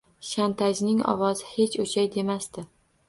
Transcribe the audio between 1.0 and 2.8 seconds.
ovozi hech oʻchay demasdi.